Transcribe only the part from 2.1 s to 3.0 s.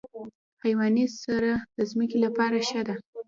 لپاره ښه ده.